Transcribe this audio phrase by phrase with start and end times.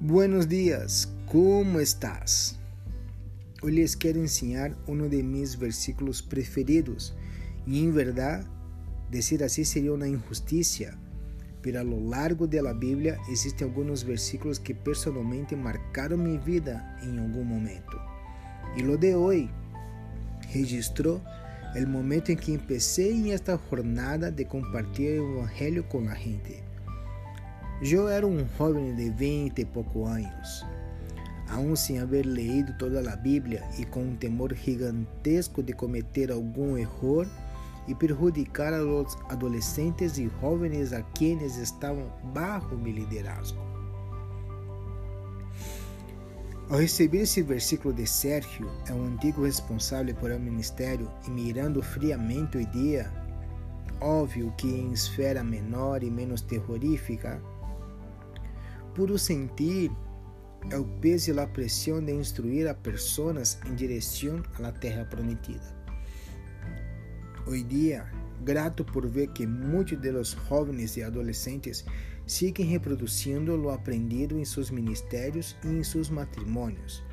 [0.00, 2.56] Buenos dias, como estás?
[3.60, 7.12] Hoy les quero ensinar um de mis versículos preferidos
[7.66, 8.46] e, em verdade,
[9.10, 10.96] dizer assim seria uma injustiça,
[11.60, 16.80] pero a lo largo de la Bíblia existem alguns versículos que personalmente marcaram minha vida
[17.02, 18.00] em algum momento.
[18.76, 19.50] E lo de hoje
[20.50, 21.20] registrou
[21.74, 26.67] o momento em que empecé em esta jornada de compartilhar o evangelho com a gente.
[27.80, 30.66] Eu era um jovem de 20 e poucos anos,
[31.48, 36.76] aún sem haver leído toda a Bíblia e com um temor gigantesco de cometer algum
[36.76, 37.24] erro
[37.86, 43.60] e perjudicar a los adolescentes e jovens a quienes estavam bajo meu liderazgo.
[46.68, 51.80] Ao receber esse versículo de Sérgio, é um antigo responsável por el ministério, e mirando
[51.80, 53.10] friamente o dia,
[54.00, 57.40] óbvio que em esfera menor e menos terrorífica,
[58.98, 59.92] puro sentir
[60.72, 65.72] é o peso e a pressão de instruir a pessoas em direção à terra prometida.
[67.46, 68.10] Hoje dia,
[68.42, 71.84] grato por ver que muitos de los jóvenes e adolescentes
[72.26, 77.04] siguen reproduzindo lo aprendido em seus ministérios e em seus matrimônios,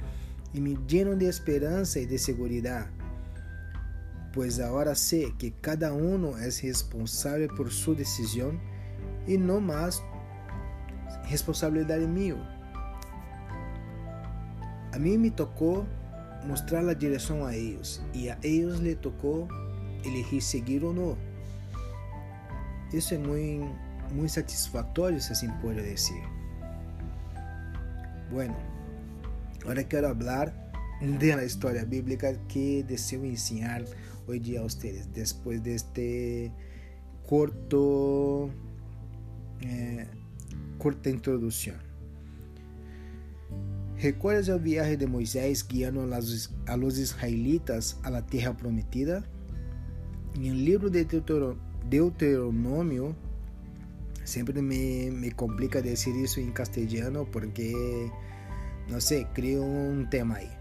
[0.55, 2.89] e me lleno de esperança e de segurança,
[4.33, 8.59] pois agora sei que cada um é responsável por sua decisão
[9.27, 10.01] e não mais
[11.25, 12.35] responsabilidade minha.
[14.93, 15.85] A mim me tocou
[16.45, 19.47] mostrar a direção a eles e a eles lhe tocou
[20.03, 21.17] elegir seguir ou não.
[22.93, 23.75] Isso é muito,
[24.13, 26.23] muito satisfatório, se assim pode dizer.
[28.31, 28.55] Bueno,
[29.63, 30.53] agora quero falar
[31.01, 33.83] de la história bíblica que deseo ensinar
[34.27, 36.51] hoje dia a vocês, depois deste
[37.23, 38.49] corto
[39.61, 40.07] eh,
[40.77, 41.75] corta introdução.
[43.97, 49.23] ¿Recuerdas el viaje de Moisés guiando a los israelitas a la tierra prometida?
[50.35, 51.05] En el libro de
[51.89, 53.15] Deuteronomio,
[54.25, 57.73] sempre me, me complica decir isso em castelhano porque,
[58.89, 60.51] não sei, crio um tema aí.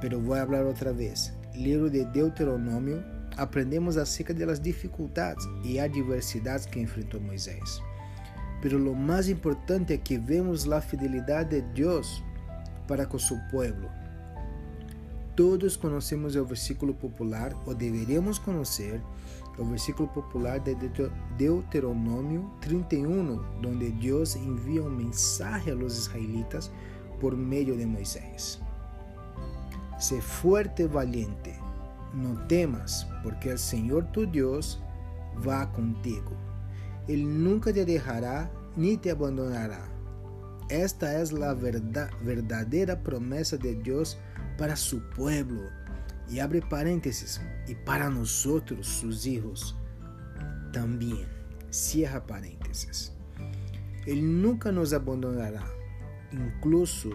[0.00, 1.32] Pero vou falar outra vez.
[1.54, 3.02] Livro de Deuteronômio,
[3.36, 7.82] aprendemos acerca das dificuldades e adversidades que enfrentou Moisés.
[8.62, 12.22] Pero lo más importante es que vemos la fidelidad de Dios
[12.86, 13.88] para con su pueblo.
[15.34, 19.00] Todos conhecemos o versículo popular, ou deveríamos conhecer,
[19.58, 20.76] o versículo popular de
[21.38, 26.70] Deuteronômio 31, onde Deus envia um mensagem a los israelitas
[27.20, 28.60] por meio de Moisés.
[29.98, 31.54] Sé fuerte valiente,
[32.12, 34.80] não temas, porque o Senhor tu Deus
[35.46, 36.36] va contigo.
[37.08, 39.88] Ele nunca te deixará ni te abandonará.
[40.68, 41.54] Esta é a
[42.22, 44.16] verdadeira promessa de Deus
[44.56, 45.70] para su pueblo.
[46.28, 49.76] E abre parênteses, e para nós, seus hijos,
[50.72, 51.26] também.
[51.70, 53.12] Cierra parênteses.
[54.06, 55.64] Ele nunca nos abandonará,
[56.32, 57.10] incluso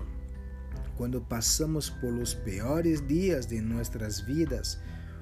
[0.95, 4.79] quando passamos por os piores dias de nossas vidas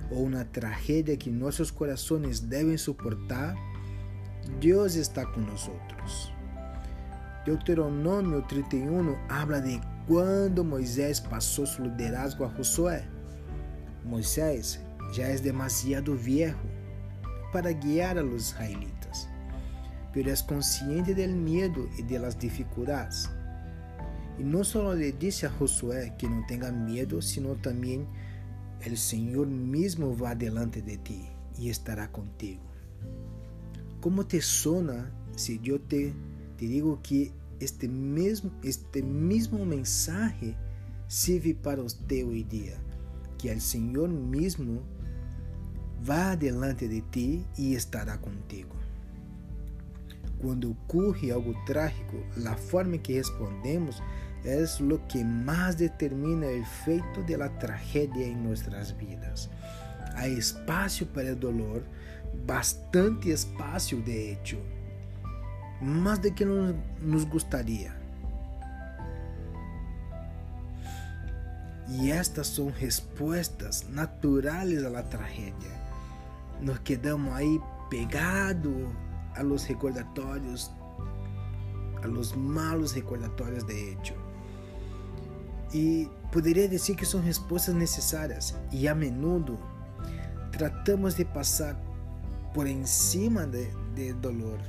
[0.10, 3.56] ou uma tragédia que nossos corações devem suportar
[4.60, 5.72] Deus está conosco.
[7.46, 13.08] Deuteronômio 31 habla de quando Moisés passou seu liderazgo a Josué.
[14.04, 14.80] Moisés
[15.14, 16.58] já é demasiado viejo
[17.52, 19.30] para guiar a los israelitas,
[20.12, 23.30] pero é consciente del medo e de las dificuldades.
[24.38, 28.08] E não só lhe disse a Josué que não tenha medo, sino também
[28.82, 32.75] el Senhor mesmo va delante de ti e estará contigo.
[34.06, 36.14] ¿Cómo te suena si yo te,
[36.58, 40.56] te digo que este mesmo, este mismo mensaje
[41.08, 42.78] sirve para usted hoy día?
[43.40, 44.84] Que el Señor mismo
[46.08, 48.76] va delante de ti y estará contigo.
[50.40, 54.04] Quando ocorre algo trágico, a forma que respondemos
[54.44, 59.50] é o que mais determina o efeito da tragédia em nossas vidas.
[60.14, 61.82] Há espaço para o dolor,
[62.46, 64.58] bastante espaço de hecho,
[65.82, 67.94] mais do que nos gostaria.
[71.88, 75.86] E estas são respostas naturais à tragédia.
[76.62, 78.88] Nos quedamos aí pegados
[79.36, 80.72] a los recordatórios,
[82.02, 84.16] a los malos recordatórios de hecho.
[85.74, 89.60] E poderia dizer que são respostas necessárias e a menudo
[90.52, 91.76] tratamos de passar
[92.56, 94.60] por encima de, de dolor,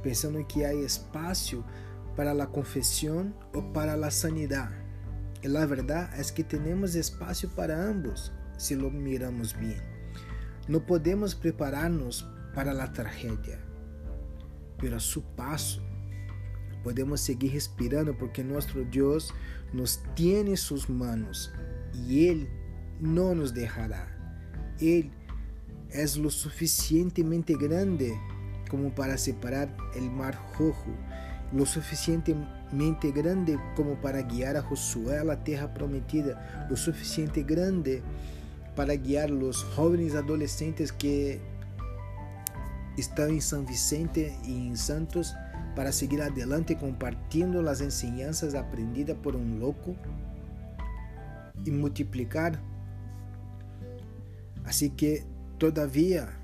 [0.00, 1.64] pensando que há espaço
[2.16, 4.70] para la confesión o para la sanidad.
[5.42, 9.82] Y la verdad es que tenemos espacio para ambos si lo miramos bien.
[10.68, 13.58] No podemos prepararnos para la tragedia,
[14.78, 15.82] pero a su paso
[16.84, 19.34] podemos seguir respirando porque nuestro Dios
[19.72, 21.52] nos tiene en sus manos
[21.92, 22.48] y Él
[23.00, 24.16] no nos dejará.
[24.80, 25.10] Él
[25.92, 28.18] es lo suficientemente grande
[28.68, 30.90] como para separar el mar rojo,
[31.52, 38.02] lo suficientemente grande como para guiar a Josué a la tierra prometida, lo suficiente grande
[38.76, 41.40] para guiar los jóvenes adolescentes que
[42.96, 45.34] están en San Vicente y en Santos
[45.74, 49.96] para seguir adelante compartiendo las enseñanzas aprendidas por un loco
[51.64, 52.60] y multiplicar.
[54.64, 55.24] Así que
[55.60, 56.40] todavía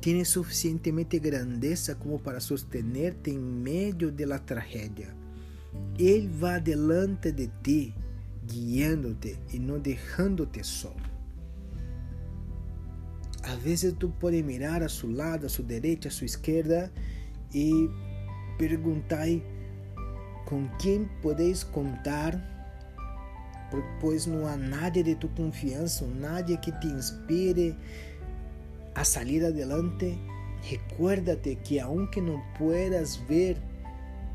[0.00, 5.14] tienes suficientemente grandeza como para sostenerte en medio de la tragedia.
[5.96, 7.94] Él va delante de ti,
[8.48, 10.96] guiándote y no dejándote solo.
[13.44, 16.90] A veces tú puedes mirar a su lado, a su derecha, a su izquierda
[17.52, 17.88] y
[18.58, 19.28] preguntar
[20.44, 22.57] con quién podéis contar,
[24.00, 27.76] pues no hay nadie de tu confianza, nadie que te inspire
[28.94, 30.18] a salir adelante.
[30.70, 33.56] Recuérdate que aunque no puedas ver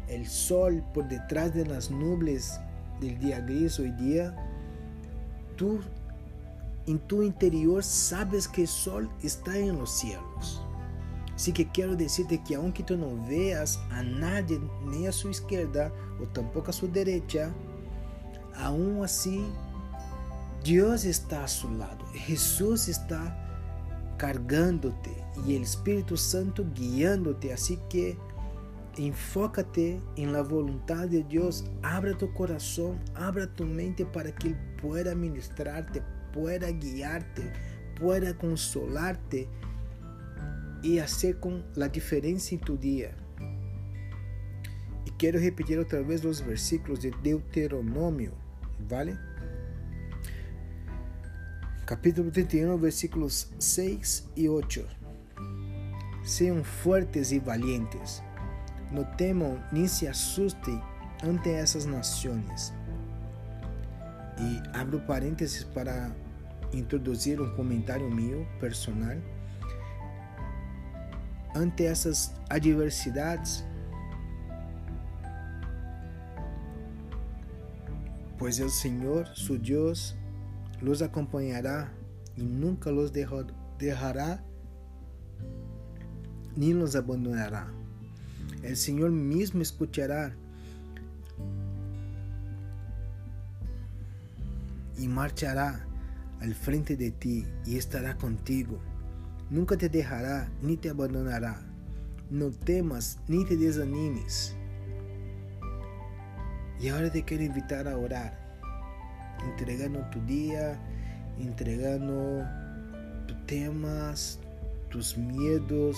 [0.07, 2.59] el sol por detrás de las nubes
[3.01, 4.35] del día gris hoy día,
[5.55, 5.79] tú
[6.87, 10.61] en tu interior sabes que el sol está en los cielos.
[11.35, 15.91] Así que quiero decirte que aunque tú no veas a nadie ni a su izquierda
[16.21, 17.51] o tampoco a su derecha,
[18.55, 19.45] aún así
[20.63, 22.05] Dios está a su lado.
[22.13, 23.37] Jesús está
[24.17, 25.11] cargándote
[25.45, 27.51] y el Espíritu Santo guiándote.
[27.51, 28.17] Así que
[28.97, 31.65] enfócate en la voluntad de Dios.
[31.81, 36.01] Abra tu corazón, abra tu mente para que Él pueda ministrarte,
[36.31, 37.51] pueda guiarte,
[37.99, 39.49] pueda consolarte
[40.81, 43.15] y hacer con la diferencia en tu día.
[45.05, 48.31] Y quiero repetir otra vez los versículos de Deuteronomio,
[48.79, 49.17] ¿vale?
[51.85, 54.87] Capítulo 31, versículos 6 y 8.
[56.23, 58.23] Sean fuertes y valientes.
[58.91, 60.81] No teman ni se asusten
[61.21, 62.73] ante esas naciones.
[64.37, 66.15] Y abro paréntesis para
[66.71, 69.21] introducir un comentario mío personal
[71.53, 73.63] ante essas adversidades,
[78.37, 80.15] pois o Senhor, su Deus,
[80.81, 81.91] los acompanhará
[82.37, 84.43] e nunca los deixará
[86.55, 87.67] nem los abandonará.
[88.63, 90.35] O Senhor mesmo escutará
[94.97, 95.85] e marchará
[96.39, 98.79] al frente de ti e estará contigo
[99.53, 101.61] nunca te dejará ni te abandonará.
[102.29, 104.55] No temas ni te desanimes.
[106.83, 108.37] Y ahora te quiero invitar a orar,
[109.41, 110.77] entregando tu día,
[111.39, 112.45] entregando
[113.25, 114.39] tus temas,
[114.89, 115.95] tus miedos,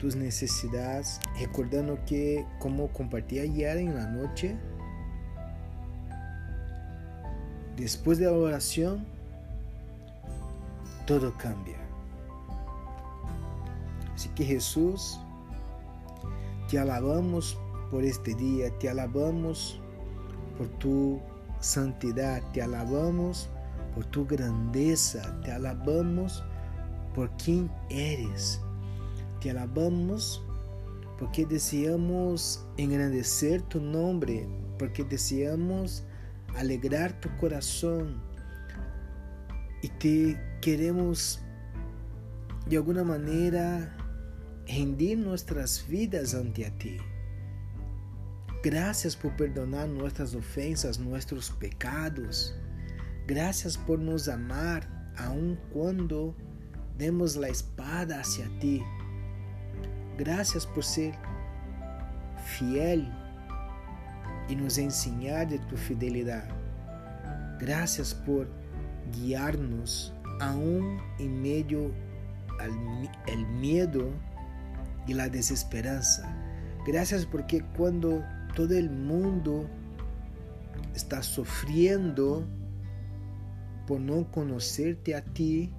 [0.00, 4.56] tus necesidades, recordando que como compartí ayer en la noche,
[7.76, 9.06] después de la oración,
[11.06, 11.78] todo cambia.
[14.16, 15.20] Así que Jesús,
[16.68, 17.56] te alabamos
[17.90, 19.80] por este día, te alabamos
[20.56, 21.20] por tu
[21.60, 23.50] santidad, te alabamos
[23.94, 26.44] por tu grandeza, te alabamos
[27.14, 28.60] por quien eres,
[29.40, 30.42] te alabamos
[31.18, 36.04] porque deseamos engrandecer tu nombre, porque deseamos
[36.56, 38.22] alegrar tu corazón
[39.82, 41.40] y te queremos
[42.66, 43.96] de alguna manera
[44.66, 46.96] rendir nuestras vidas ante a ti.
[48.62, 52.54] Gracias por perdonar nuestras ofensas, nuestros pecados.
[53.26, 54.86] Gracias por nos amar
[55.16, 56.34] aun cuando
[56.98, 58.82] demos la espada hacia ti.
[60.18, 61.14] Gracias por ser
[62.44, 63.10] fiel
[64.46, 66.44] y nos enseñar de tu fidelidad.
[67.58, 68.46] Gracias por
[69.12, 71.92] guiarnos aún en medio
[72.58, 72.72] al
[73.26, 74.10] el miedo
[75.06, 76.30] y la desesperanza.
[76.86, 78.22] Gracias porque cuando
[78.54, 79.68] todo el mundo
[80.94, 82.44] está sufriendo
[83.86, 85.72] por no conocerte a ti,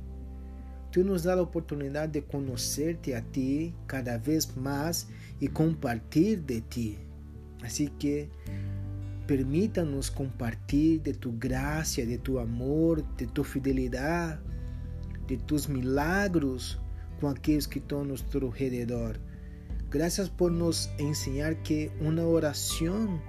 [0.92, 5.08] Tú nos das a oportunidad de conocerte a ti cada vez más
[5.40, 6.98] y compartir de ti.
[7.64, 8.30] Así que
[9.26, 14.42] permítanos compartir de tu gracia, de tu amor, de tu fidelidad,
[15.28, 16.78] de tus milagros
[17.22, 19.18] com aqueles que estão a nosso redor.
[19.92, 23.22] Graças por nos ensinar que uma oração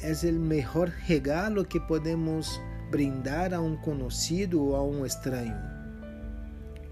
[0.00, 2.58] é o melhor regalo que podemos
[2.90, 5.54] brindar a um conhecido ou a um estranho.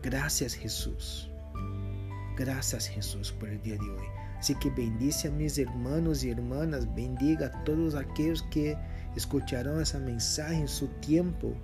[0.03, 1.31] Graças, Jesus.
[2.37, 4.11] Graças, Jesus, por el dia de hoje.
[4.39, 8.77] Assim que bendice a mis hermanos e hermanas, bendiga a todos aqueles que
[9.17, 11.57] escucharão essa mensagem em seu tempo.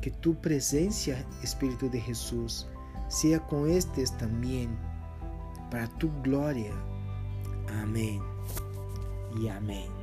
[0.00, 2.66] Que tu presença, Espírito de Jesus,
[3.10, 4.70] seja com estes também,
[5.70, 6.72] para tu glória.
[7.82, 8.20] Amém
[9.38, 9.95] e amém.